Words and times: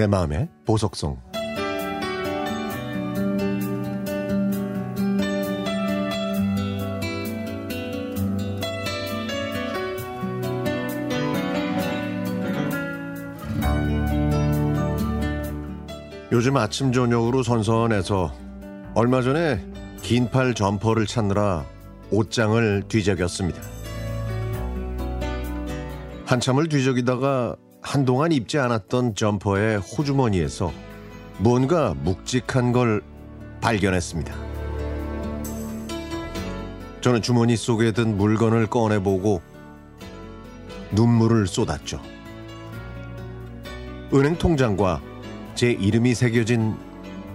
내 0.00 0.06
마음의 0.06 0.48
보석성 0.64 1.20
요즘 16.32 16.56
아침 16.56 16.92
저녁으로 16.92 17.42
선선해서 17.42 18.32
얼마 18.94 19.20
전에 19.20 19.62
긴팔 20.00 20.54
점퍼를 20.54 21.04
찾느라 21.04 21.66
옷장을 22.10 22.84
뒤적였습니다. 22.88 23.60
한참을 26.24 26.70
뒤적이다가 26.70 27.56
한동안 27.82 28.32
입지 28.32 28.58
않았던 28.58 29.14
점퍼의 29.14 29.78
호주머니에서 29.78 30.72
뭔가 31.38 31.94
묵직한 31.94 32.72
걸 32.72 33.02
발견했습니다. 33.60 34.34
저는 37.00 37.22
주머니 37.22 37.56
속에 37.56 37.92
든 37.92 38.18
물건을 38.18 38.66
꺼내보고 38.66 39.40
눈물을 40.92 41.46
쏟았죠. 41.46 42.00
은행 44.12 44.36
통장과 44.36 45.00
제 45.54 45.70
이름이 45.70 46.14
새겨진 46.14 46.76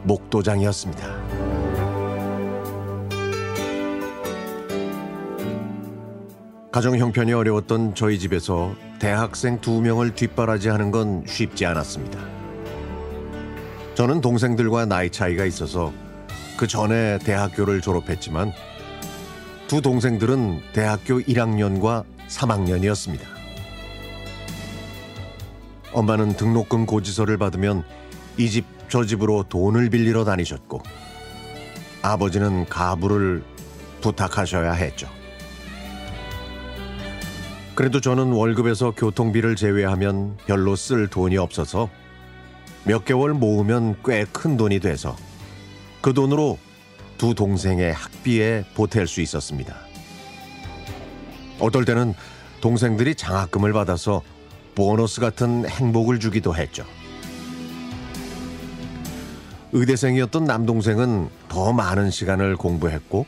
목도장이었습니다. 0.04 1.24
가정 6.75 6.97
형편이 6.97 7.31
어려웠던 7.31 7.95
저희 7.95 8.20
집에서 8.20 8.76
대학생 8.99 9.62
두 9.62 9.79
명을 9.79 10.13
뒷바라지하는 10.13 10.91
건 10.91 11.23
쉽지 11.26 11.65
않았습니다. 11.65 12.20
저는 13.93 14.20
동생들과 14.20 14.85
나이 14.85 15.09
차이가 15.09 15.45
있어서 15.45 15.93
그 16.57 16.67
전에 16.67 17.17
대학교를 17.20 17.79
졸업했지만 17.79 18.51
두 19.70 19.82
동생들은 19.82 20.73
대학교 20.73 21.21
1학년과 21.21 22.04
3학년이었습니다. 22.27 23.21
엄마는 25.93 26.35
등록금 26.35 26.85
고지서를 26.85 27.37
받으면 27.37 27.85
이 28.37 28.49
집 28.49 28.65
저 28.89 29.05
집으로 29.05 29.45
돈을 29.48 29.89
빌리러 29.91 30.26
다니셨고 30.26 30.84
아버지는 32.01 32.65
가부를 32.65 33.45
부탁하셔야 34.01 34.73
했죠. 34.73 35.07
그래도 37.76 37.99
저는 37.99 38.31
월급에서 38.31 38.91
교통비를 38.91 39.55
제외하면 39.55 40.37
별로 40.45 40.76
쓸 40.76 41.07
돈이 41.07 41.37
없어서 41.37 41.90
몇 42.85 43.04
개월 43.04 43.34
모으면 43.34 43.95
꽤 44.04 44.26
큰 44.32 44.55
돈이 44.57 44.79
돼서 44.79 45.15
그 46.01 46.13
돈으로 46.13 46.57
두 47.17 47.34
동생의 47.34 47.93
학비에 47.93 48.63
보탤 48.76 49.07
수 49.07 49.21
있었습니다. 49.21 49.76
어떨 51.59 51.84
때는 51.85 52.13
동생들이 52.62 53.15
장학금을 53.15 53.73
받아서 53.73 54.21
보너스 54.73 55.20
같은 55.20 55.67
행복을 55.67 56.20
주기도 56.20 56.55
했죠. 56.55 56.85
의대생이었던 59.71 60.45
남동생은 60.45 61.29
더 61.49 61.73
많은 61.73 62.10
시간을 62.12 62.55
공부했고 62.55 63.26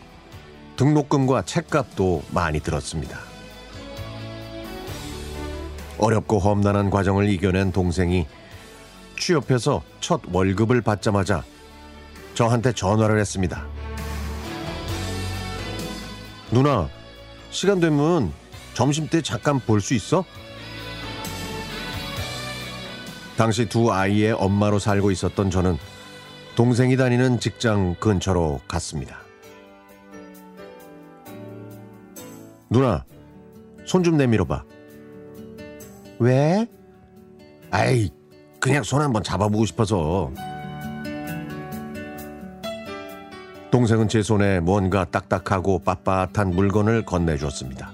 등록금과 0.77 1.43
책값도 1.43 2.23
많이 2.31 2.59
들었습니다. 2.59 3.19
어렵고 5.99 6.39
험난한 6.39 6.89
과정을 6.89 7.29
이겨낸 7.29 7.71
동생이 7.71 8.27
취업해서 9.19 9.81
첫 9.99 10.21
월급을 10.31 10.81
받자마자 10.81 11.43
저한테 12.35 12.71
전화를 12.71 13.19
했습니다. 13.19 13.65
누나, 16.51 16.87
시간 17.49 17.79
되면 17.79 18.31
점심 18.73 19.07
때 19.07 19.21
잠깐 19.21 19.59
볼 19.59 19.81
수 19.81 19.93
있어? 19.95 20.23
당시 23.37 23.67
두 23.67 23.91
아이의 23.91 24.33
엄마로 24.33 24.79
살고 24.79 25.11
있었던 25.11 25.49
저는 25.49 25.77
동생이 26.55 26.97
다니는 26.97 27.39
직장 27.39 27.95
근처로 27.99 28.61
갔습니다. 28.67 29.19
누나, 32.69 33.05
손 33.85 34.03
좀 34.03 34.17
내밀어 34.17 34.45
봐. 34.45 34.63
왜? 36.19 36.65
아이, 37.71 38.09
그냥 38.59 38.83
손 38.83 39.01
한번 39.01 39.23
잡아보고 39.23 39.65
싶어서. 39.65 40.31
동생은 43.71 44.07
제 44.07 44.21
손에 44.23 44.59
뭔가 44.61 45.05
딱딱하고 45.05 45.81
빳빳한 45.85 46.53
물건을 46.53 47.03
건네줬습니다. 47.05 47.91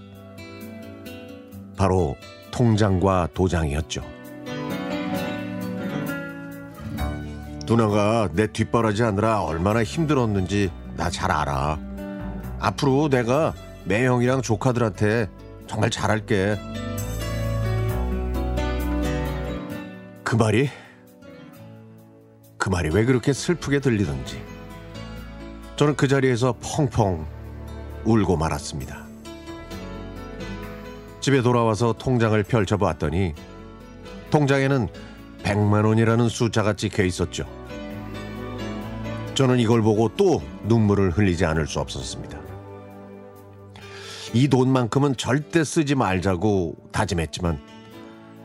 바로 1.75 2.15
통장과 2.51 3.29
도장이었죠. 3.33 4.03
누나가 7.65 8.29
내 8.33 8.45
뒷바라지 8.47 9.01
하느라 9.01 9.41
얼마나 9.41 9.83
힘들었는지 9.83 10.71
나 10.95 11.09
잘 11.09 11.31
알아. 11.31 11.79
앞으로 12.59 13.09
내가 13.09 13.53
매형이랑 13.85 14.41
조카들한테 14.43 15.27
정말 15.67 15.89
잘할게. 15.89 16.55
그 20.33 20.35
말이 20.35 20.67
그 22.57 22.67
말이 22.67 22.89
왜 22.89 23.05
그렇게 23.05 23.33
슬프게 23.33 23.79
들리던지 23.79 24.41
저는 25.75 25.95
그 25.95 26.07
자리에서 26.07 26.55
펑펑 26.59 27.23
울고 28.03 28.37
말았습니다. 28.37 29.05
집에 31.19 31.43
돌아와서 31.43 31.93
통장을 31.93 32.41
펼쳐보았더니 32.41 33.35
통장에는 34.31 34.87
100만 35.43 35.85
원이라는 35.85 36.27
숫자가 36.29 36.73
찍혀 36.73 37.03
있었죠. 37.03 37.45
저는 39.35 39.59
이걸 39.59 39.83
보고 39.83 40.09
또 40.17 40.41
눈물을 40.63 41.11
흘리지 41.11 41.45
않을 41.45 41.67
수 41.67 41.79
없었습니다. 41.79 42.39
이 44.33 44.47
돈만큼은 44.47 45.15
절대 45.15 45.63
쓰지 45.63 45.93
말자고 45.93 46.75
다짐했지만 46.91 47.73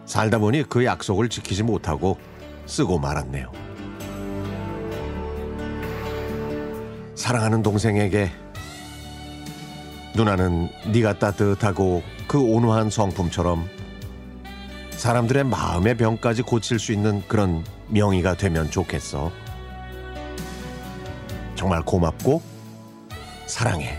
살다 0.08 0.38
보니 0.38 0.64
그 0.70 0.86
약속을 0.86 1.28
지키지 1.28 1.62
못하고 1.62 2.16
쓰고 2.64 2.98
말았네요. 2.98 3.52
사랑하는 7.14 7.62
동생에게 7.62 8.30
누나는 10.14 10.70
네가 10.92 11.18
따뜻하고 11.18 12.02
그 12.26 12.40
온화한 12.40 12.88
성품처럼 12.88 13.68
사람들의 14.92 15.44
마음의 15.44 15.98
병까지 15.98 16.42
고칠 16.42 16.78
수 16.78 16.92
있는 16.92 17.22
그런 17.28 17.62
명의가 17.88 18.34
되면 18.34 18.70
좋겠어. 18.70 19.30
정말 21.54 21.82
고맙고 21.82 22.40
사랑해. 23.46 23.98